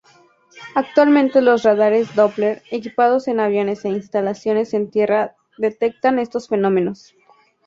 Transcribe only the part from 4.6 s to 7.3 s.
en tierra detectan estos fenómenos.